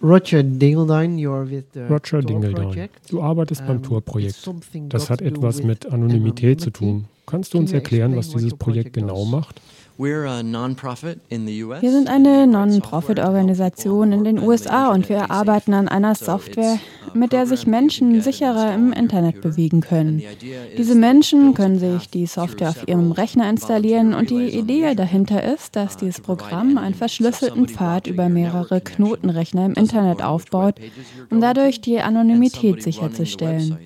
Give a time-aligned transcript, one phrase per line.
[0.00, 3.82] Roger Dingledine, you're with the Roger Dingledine, du arbeitest beim
[4.30, 7.06] something Das hat etwas mit Anonymität zu tun.
[7.26, 9.60] Kannst du uns you erklären, was dieses Projekt genau macht?
[9.98, 16.78] Wir sind eine Non-Profit-Organisation in den USA und wir arbeiten an einer Software,
[17.14, 20.22] mit der sich Menschen sicherer im Internet bewegen können.
[20.76, 25.74] Diese Menschen können sich die Software auf ihrem Rechner installieren und die Idee dahinter ist,
[25.74, 30.76] dass dieses Programm einen verschlüsselten Pfad über mehrere Knotenrechner im Internet aufbaut,
[31.28, 33.78] um dadurch die Anonymität sicherzustellen.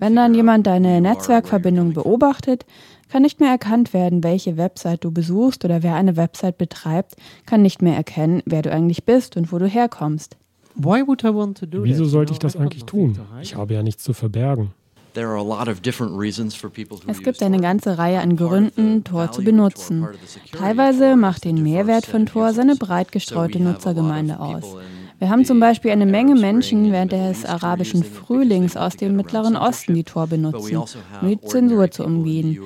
[0.00, 2.64] Wenn dann jemand deine Netzwerkverbindung beobachtet,
[3.08, 7.62] kann nicht mehr erkannt werden, welche Website du besuchst oder wer eine Website betreibt, kann
[7.62, 10.36] nicht mehr erkennen, wer du eigentlich bist und wo du herkommst.
[10.74, 13.18] Why would I want to do Wieso sollte ich das eigentlich tun?
[13.40, 14.72] Ich habe ja nichts zu verbergen.
[17.06, 20.06] Es gibt eine ganze Reihe an Gründen, Tor zu benutzen.
[20.50, 24.76] Teilweise macht den Mehrwert von Tor seine breit gestreute Nutzergemeinde aus.
[25.24, 29.94] Wir haben zum Beispiel eine Menge Menschen während des arabischen Frühlings aus dem Mittleren Osten,
[29.94, 32.58] die Tor benutzen, um die Zensur zu umgehen.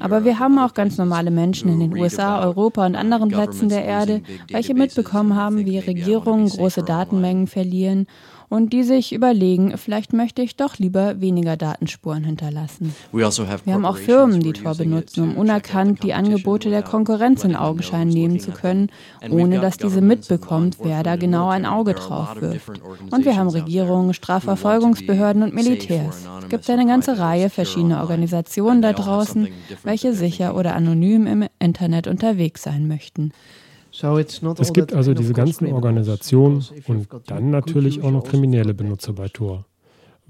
[0.00, 3.84] Aber wir haben auch ganz normale Menschen in den USA, Europa und anderen Plätzen der
[3.84, 8.08] Erde, welche mitbekommen haben, wie Regierungen große Datenmengen verlieren
[8.50, 12.94] und die sich überlegen, vielleicht möchte ich doch lieber weniger Datenspuren hinterlassen.
[13.12, 13.24] Wir
[13.72, 18.40] haben auch Firmen, die Tor benutzen, um unerkannt die Angebote der Konkurrenz in Augenschein nehmen
[18.40, 18.90] zu können,
[19.30, 22.68] ohne dass diese mitbekommt, wer da genau ein Auge drauf wirft.
[23.10, 26.26] Und wir haben Regierungen, Strafverfolgungsbehörden und Militärs.
[26.42, 29.48] Es gibt eine ganze Reihe verschiedener Organisationen da draußen,
[29.82, 33.32] welche sicher oder anonym im Internet unterwegs sein möchten.
[34.58, 39.28] Es gibt also diese ganzen Organisationen und dann natürlich auch noch users, kriminelle Benutzer bei
[39.28, 39.64] Tor.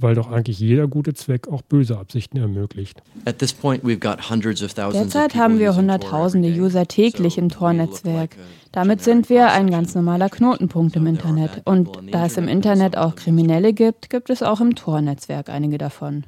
[0.00, 3.02] Weil doch eigentlich jeder gute Zweck auch böse Absichten ermöglicht.
[3.26, 8.36] Derzeit haben wir Hunderttausende User täglich im Tor-Netzwerk.
[8.72, 11.60] Damit sind wir ein ganz normaler Knotenpunkt im Internet.
[11.64, 16.24] Und da es im Internet auch Kriminelle gibt, gibt es auch im Tor-Netzwerk einige davon.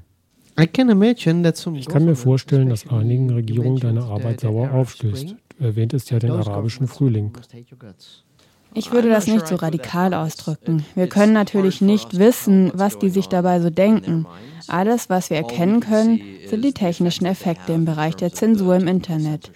[0.59, 5.35] Ich kann mir vorstellen, dass einigen Regierungen deine Arbeit sauer aufstößt.
[5.59, 7.33] Du erwähntest ja den arabischen Frühling.
[8.75, 10.85] Ich würde das nicht so radikal ausdrücken.
[10.95, 14.27] Wir können natürlich nicht wissen, was die sich dabei so denken.
[14.69, 19.51] Alles, was wir erkennen können, sind die technischen Effekte im Bereich der Zensur im Internet.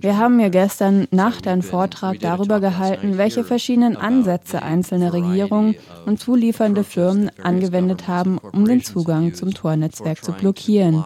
[0.00, 5.76] Wir haben mir gestern Nacht einen Vortrag darüber gehalten, welche verschiedenen Ansätze einzelne Regierungen
[6.06, 11.04] und zuliefernde Firmen angewendet haben, um den Zugang zum Tor-Netzwerk zu blockieren.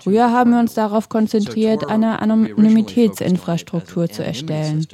[0.00, 4.86] Früher haben wir uns darauf konzentriert, eine Anonymitätsinfrastruktur zu erstellen.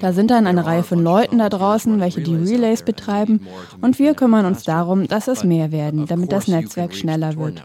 [0.00, 3.46] Da sind dann eine Reihe von Leuten da draußen, welche die Relays betreiben,
[3.80, 7.64] und wir kümmern uns darum, dass es mehr werden, damit das Netzwerk schneller wird.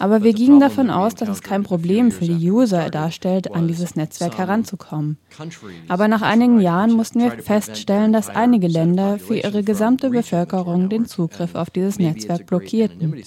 [0.00, 3.96] Aber wir gingen davon aus, dass es kein Problem für die User darstellt, an dieses
[3.96, 5.18] Netzwerk heranzukommen.
[5.88, 11.04] Aber nach einigen Jahren mussten wir feststellen, dass einige Länder für ihre gesamte Bevölkerung den
[11.04, 13.22] Zugriff auf dieses Netzwerk blockierten.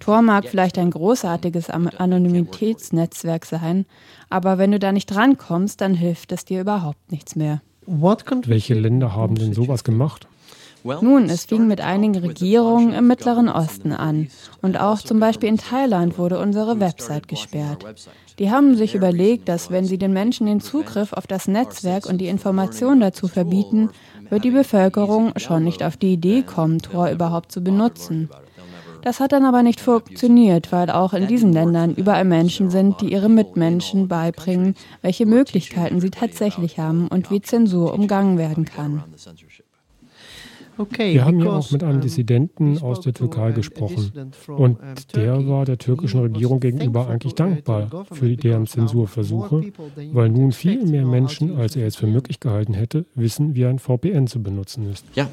[0.00, 3.86] Tor mag vielleicht ein großartiges Anonymitätsnetzwerk sein,
[4.28, 7.62] aber wenn du da nicht drankommst, dann hilft es dir überhaupt nichts mehr.
[7.86, 10.26] Welche Länder haben denn sowas gemacht?
[10.84, 14.28] Nun, es fing mit einigen Regierungen im Mittleren Osten an.
[14.62, 17.84] Und auch zum Beispiel in Thailand wurde unsere Website gesperrt.
[18.38, 22.18] Die haben sich überlegt, dass wenn sie den Menschen den Zugriff auf das Netzwerk und
[22.18, 23.90] die Informationen dazu verbieten,
[24.30, 28.30] wird die Bevölkerung schon nicht auf die Idee kommen, Tor überhaupt zu benutzen.
[29.02, 33.12] Das hat dann aber nicht funktioniert, weil auch in diesen Ländern überall Menschen sind, die
[33.12, 39.02] ihre Mitmenschen beibringen, welche Möglichkeiten sie tatsächlich haben und wie Zensur umgangen werden kann.
[40.80, 43.96] Okay, Wir haben ja auch mit einem Dissidenten aus der Türkei a gesprochen.
[43.96, 44.78] dissident from, Und
[45.14, 45.48] der Turkey.
[45.48, 48.86] war der türkischen He was Regierung gegenüber eigentlich to- uh, dankbar für deren because now
[48.86, 51.76] Zensurversuche, more people than you weil nun viel mehr know how to Menschen, use als
[51.76, 52.12] er es für VPN.
[52.14, 55.04] möglich gehalten hätte, wissen, wie ein VPN zu benutzen ist.
[55.14, 55.28] Ja,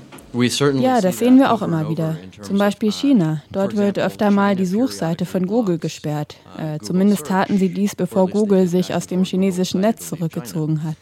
[1.02, 2.18] das sehen wir auch immer wieder.
[2.42, 3.42] Zum Beispiel China.
[3.52, 6.36] Dort wird öfter mal die Suchseite von Google gesperrt.
[6.58, 10.98] Äh, zumindest taten sie dies, bevor Google sich aus dem chinesischen Netz zurückgezogen hat.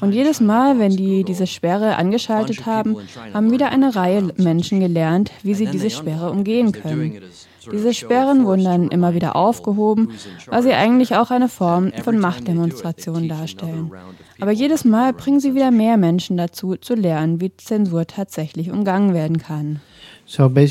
[0.00, 2.96] Und jedes Mal, wenn die diese Sperre angeschaltet haben,
[3.32, 7.22] haben wieder eine Reihe Menschen gelernt, wie sie diese Sperre umgehen können.
[7.72, 10.12] Diese Sperren wurden dann immer wieder aufgehoben,
[10.46, 13.90] weil sie eigentlich auch eine Form von Machtdemonstration darstellen.
[14.40, 19.14] Aber jedes Mal bringen sie wieder mehr Menschen dazu, zu lernen, wie Zensur tatsächlich umgangen
[19.14, 19.80] werden kann.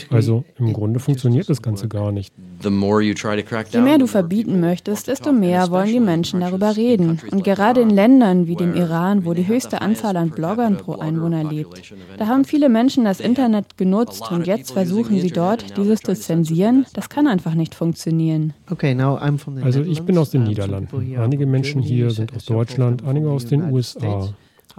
[0.09, 2.33] Also im Grunde funktioniert das Ganze gar nicht.
[2.63, 7.19] Je mehr du verbieten möchtest, desto mehr wollen die Menschen darüber reden.
[7.31, 11.43] Und gerade in Ländern wie dem Iran, wo die höchste Anzahl an Bloggern pro Einwohner
[11.43, 16.13] lebt, da haben viele Menschen das Internet genutzt und jetzt versuchen sie dort, dieses zu
[16.15, 16.78] zensieren.
[16.93, 18.53] Das kann einfach nicht funktionieren.
[18.69, 21.17] Okay, now I'm from the Also ich bin aus den people Niederlanden.
[21.17, 24.33] Einige Menschen hier sind aus Deutschland, einige aus den USA.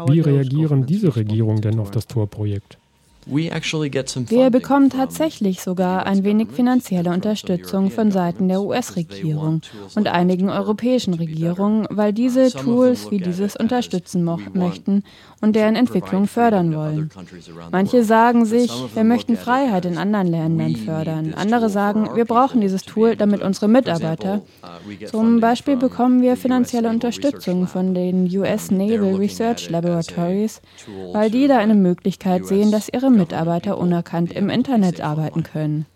[0.06, 2.79] Wie reagieren diese Regierungen denn auf das Tor-Projekt?
[3.26, 9.61] Wir bekommen tatsächlich sogar ein wenig finanzielle Unterstützung von Seiten der US-Regierung
[9.94, 14.25] und einigen europäischen Regierungen, weil diese Tools wie dieses unterstützen
[14.55, 15.02] möchten
[15.40, 17.11] und deren Entwicklung fördern wollen.
[17.70, 21.34] Manche sagen sich, wir möchten Freiheit in anderen Ländern fördern.
[21.34, 24.43] Andere sagen, wir brauchen dieses Tool, damit unsere Mitarbeiter.
[25.06, 30.61] Zum Beispiel bekommen wir finanzielle Unterstützung von den US Naval Research Laboratories,
[31.12, 35.86] weil die da eine Möglichkeit sehen, dass ihre Mitarbeiter unerkannt im Internet arbeiten können.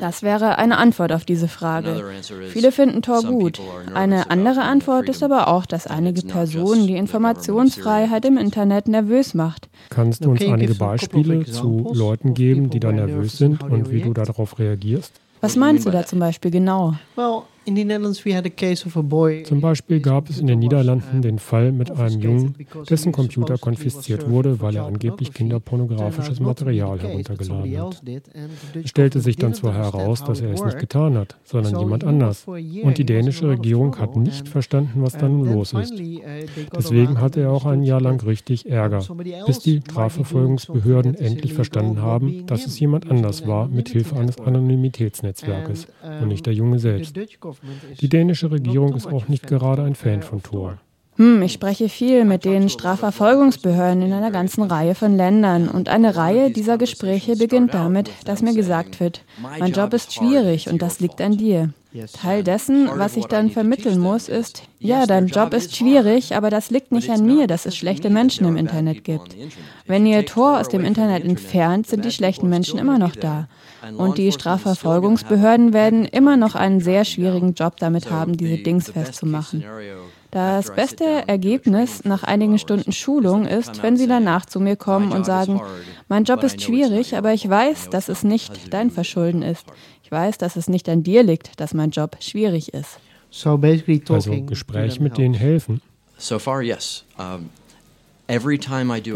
[0.00, 2.02] Das wäre eine Antwort auf diese Frage.
[2.48, 3.60] Viele finden Tor gut.
[3.92, 9.68] Eine andere Antwort ist aber auch, dass einige Personen die Informationsfreiheit im Internet nervös macht.
[9.90, 14.12] Kannst du uns einige Beispiele zu Leuten geben, die da nervös sind und wie du
[14.12, 15.12] darauf reagierst?
[15.40, 16.94] Was meinst du da zum Beispiel genau?
[19.44, 22.54] Zum Beispiel gab es in den Niederlanden den Fall mit einem Jungen,
[22.88, 28.02] dessen Computer konfisziert wurde, weil er angeblich kinderpornografisches Material heruntergeladen hat.
[28.82, 32.46] Es stellte sich dann zwar heraus, dass er es nicht getan hat, sondern jemand anders.
[32.46, 35.92] Und die dänische Regierung hat nicht verstanden, was da nun los ist.
[35.94, 36.20] Uh,
[36.76, 39.02] Deswegen hatte er auch ein Jahr lang richtig Ärger,
[39.46, 45.86] bis die Strafverfolgungsbehörden endlich verstanden haben, dass es jemand anders war, mit Hilfe eines Anonymitätsnetzwerkes
[46.20, 47.16] und nicht der Junge selbst.
[48.00, 50.78] Die dänische Regierung ist auch nicht gerade ein Fan von Tor.
[51.16, 56.16] Hm, ich spreche viel mit den Strafverfolgungsbehörden in einer ganzen Reihe von Ländern und eine
[56.16, 60.98] Reihe dieser Gespräche beginnt damit, dass mir gesagt wird, mein Job ist schwierig und das
[60.98, 61.72] liegt an dir.
[62.12, 66.70] Teil dessen, was ich dann vermitteln muss, ist, ja, dein Job ist schwierig, aber das
[66.70, 69.36] liegt nicht an mir, dass es schlechte Menschen im Internet gibt.
[69.86, 73.46] Wenn ihr Tor aus dem Internet entfernt, sind die schlechten Menschen immer noch da.
[73.96, 79.64] Und die Strafverfolgungsbehörden werden immer noch einen sehr schwierigen Job damit haben, diese Dings festzumachen.
[80.34, 85.24] Das beste Ergebnis nach einigen Stunden Schulung ist, wenn Sie danach zu mir kommen und
[85.24, 85.60] sagen,
[86.08, 89.64] mein Job ist schwierig, aber ich weiß, dass es nicht dein Verschulden ist.
[90.04, 92.98] Ich weiß, dass es nicht an dir liegt, dass mein Job schwierig ist.
[94.36, 95.80] Also Gespräch mit denen helfen.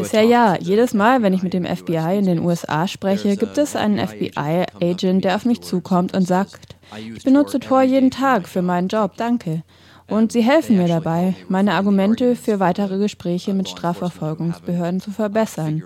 [0.01, 0.57] Bisher ja.
[0.59, 5.23] Jedes Mal, wenn ich mit dem FBI in den USA spreche, gibt es einen FBI-Agent,
[5.23, 6.75] der auf mich zukommt und sagt,
[7.15, 9.61] ich benutze Tor jeden Tag für meinen Job, danke.
[10.07, 15.83] Und sie helfen mir dabei, meine Argumente für weitere Gespräche mit Strafverfolgungsbehörden zu verbessern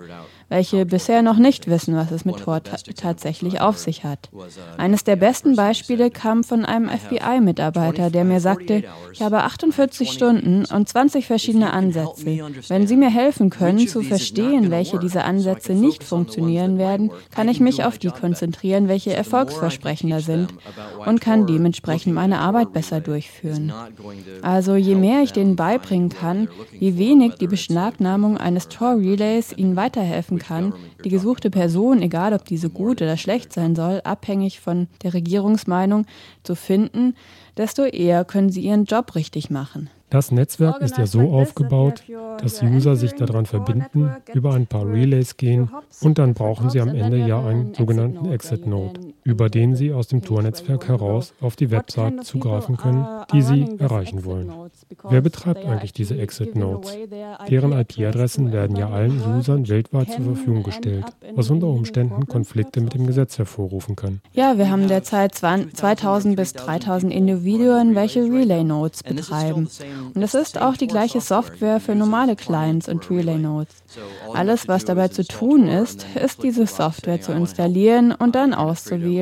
[0.48, 4.30] welche bisher noch nicht wissen, was es mit Tor tatsächlich auf sich hat.
[4.76, 10.64] Eines der besten Beispiele kam von einem FBI-Mitarbeiter, der mir sagte, ich habe 48 Stunden
[10.64, 12.26] und 20 verschiedene Ansätze.
[12.68, 17.60] Wenn Sie mir helfen können, zu verstehen, welche dieser Ansätze nicht funktionieren werden, kann ich
[17.60, 20.54] mich auf die konzentrieren, welche erfolgsversprechender sind
[21.06, 23.72] und kann dementsprechend meine Arbeit besser durchführen.
[24.42, 26.48] Also je mehr ich denen beibringen kann,
[26.78, 32.44] wie wenig die Beschlagnahmung eines Tor-Relays ihnen weiterhelfen helfen kann, die gesuchte Person, egal ob
[32.44, 36.06] diese gut oder schlecht sein soll, abhängig von der Regierungsmeinung
[36.42, 37.14] zu finden,
[37.56, 39.90] desto eher können sie ihren Job richtig machen.
[40.10, 42.04] Das Netzwerk ist ja so aufgebaut,
[42.40, 45.68] dass User sich daran verbinden, über ein paar Relays gehen
[46.02, 50.06] und dann brauchen sie am Ende ja einen sogenannten Exit Node, über den sie aus
[50.06, 54.52] dem Tor-Netzwerk heraus auf die Website zugreifen können, die sie erreichen wollen.
[55.08, 56.96] Wer betreibt eigentlich diese Exit Nodes?
[57.48, 62.92] Deren IP-Adressen werden ja allen Usern weltweit zur Verfügung gestellt, was unter Umständen Konflikte mit
[62.92, 64.20] dem Gesetz hervorrufen kann.
[64.34, 69.68] Ja, wir haben derzeit 2000 bis 3000 Individuen, welche Relay-Nodes betreiben.
[70.14, 73.74] Und es ist auch die gleiche Software für normale Clients und Relay Nodes.
[74.34, 79.13] Alles, was dabei zu tun ist, ist diese Software zu installieren und dann auszuwählen.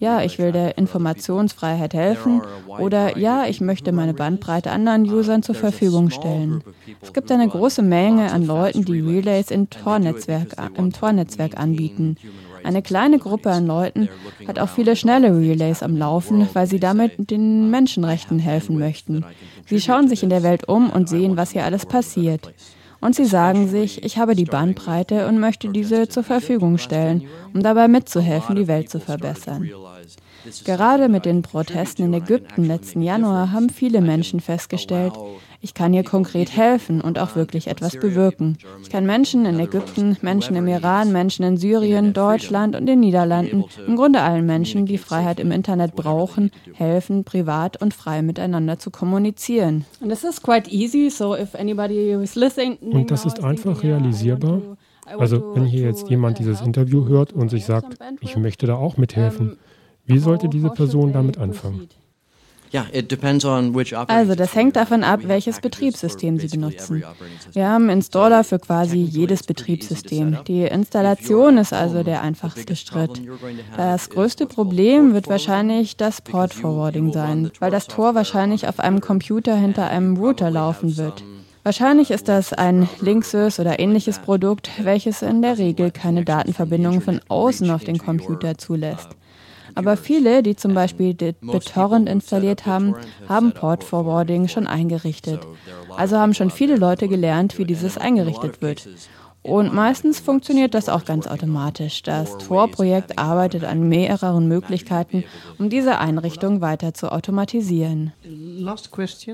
[0.00, 5.54] Ja, ich will der Informationsfreiheit helfen oder ja, ich möchte meine Bandbreite anderen Usern zur
[5.54, 6.64] Verfügung stellen.
[7.02, 10.56] Es gibt eine große Menge an Leuten, die Relays im Tor-Netzwerk
[10.98, 11.12] Tor
[11.58, 12.16] anbieten.
[12.64, 14.08] Eine kleine Gruppe an Leuten
[14.48, 19.26] hat auch viele schnelle Relays am Laufen, weil sie damit den Menschenrechten helfen möchten.
[19.66, 22.52] Sie schauen sich in der Welt um und sehen, was hier alles passiert.
[23.00, 27.62] Und sie sagen sich, ich habe die Bandbreite und möchte diese zur Verfügung stellen, um
[27.62, 29.70] dabei mitzuhelfen, die Welt zu verbessern.
[30.64, 35.12] Gerade mit den Protesten in Ägypten letzten Januar haben viele Menschen festgestellt,
[35.60, 38.56] ich kann hier konkret helfen und auch wirklich etwas bewirken.
[38.82, 43.64] Ich kann Menschen in Ägypten, Menschen im Iran, Menschen in Syrien, Deutschland und den Niederlanden,
[43.86, 48.90] im Grunde allen Menschen, die Freiheit im Internet brauchen, helfen, privat und frei miteinander zu
[48.90, 49.84] kommunizieren.
[50.00, 50.08] Und
[53.10, 54.62] das ist einfach realisierbar.
[55.18, 58.96] Also wenn hier jetzt jemand dieses Interview hört und sich sagt, ich möchte da auch
[58.96, 59.58] mithelfen,
[60.06, 61.88] wie sollte diese Person damit anfangen?
[64.08, 67.02] Also das hängt davon ab, welches Betriebssystem Sie benutzen.
[67.52, 70.38] Wir haben Installer für quasi jedes Betriebssystem.
[70.46, 73.22] Die Installation ist also der einfachste Schritt.
[73.76, 79.00] Das größte Problem wird wahrscheinlich das Port Forwarding sein, weil das Tor wahrscheinlich auf einem
[79.00, 81.24] Computer hinter einem Router laufen wird.
[81.62, 87.20] Wahrscheinlich ist das ein Linksys oder ähnliches Produkt, welches in der Regel keine Datenverbindungen von
[87.28, 89.08] außen auf den Computer zulässt.
[89.74, 92.94] Aber viele, die zum Beispiel BitTorrent installiert haben,
[93.28, 95.40] haben Port Forwarding schon eingerichtet.
[95.96, 98.88] Also haben schon viele Leute gelernt, wie dieses eingerichtet wird.
[99.42, 102.02] Und meistens funktioniert das auch ganz automatisch.
[102.02, 105.24] Das Tor-Projekt arbeitet an mehreren Möglichkeiten,
[105.58, 108.12] um diese Einrichtung weiter zu automatisieren.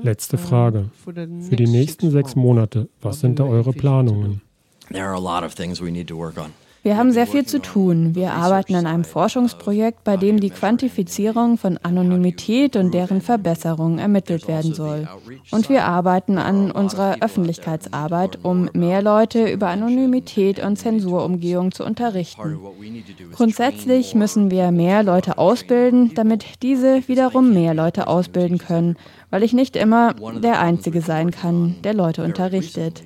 [0.01, 0.89] Letzte Frage.
[1.03, 4.41] Für die nächsten sechs Monate, was sind da eure Planungen?
[4.89, 6.53] There are a lot of things we need to work on.
[6.87, 8.15] Wir haben sehr viel zu tun.
[8.15, 14.47] Wir arbeiten an einem Forschungsprojekt, bei dem die Quantifizierung von Anonymität und deren Verbesserung ermittelt
[14.47, 15.05] werden soll.
[15.51, 22.57] Und wir arbeiten an unserer Öffentlichkeitsarbeit, um mehr Leute über Anonymität und Zensurumgehung zu unterrichten.
[23.33, 28.95] Grundsätzlich müssen wir mehr Leute ausbilden, damit diese wiederum mehr Leute ausbilden können,
[29.29, 33.03] weil ich nicht immer der Einzige sein kann, der Leute unterrichtet.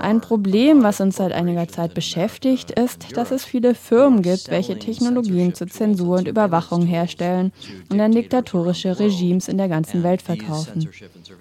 [0.00, 4.78] Ein Problem, was uns seit einiger Zeit beschäftigt, ist, dass es viele Firmen gibt, welche
[4.78, 7.52] Technologien zur Zensur und Überwachung herstellen
[7.88, 10.88] und an diktatorische Regimes in der ganzen Welt verkaufen.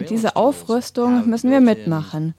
[0.10, 2.36] Diese Aufrüstung müssen wir mitmachen.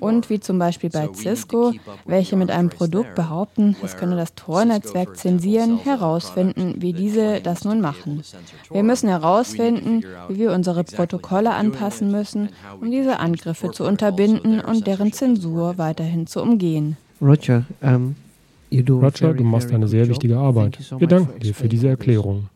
[0.00, 1.72] Und wie zum Beispiel bei Cisco,
[2.04, 7.80] welche mit einem Produkt behaupten, es könne das Tor-Netzwerk zensieren, herausfinden, wie diese das nun
[7.80, 8.22] machen.
[8.70, 12.50] Wir müssen herausfinden, wie wir unsere Protokolle anpassen müssen,
[12.80, 16.98] um diese Angriffe zu unterbinden und deren Zensur Zensur weiterhin zu umgehen.
[17.18, 18.14] Roger, um,
[18.70, 20.78] Roger, du machst eine sehr wichtige Arbeit.
[20.98, 22.48] Wir danken dir für diese Erklärung.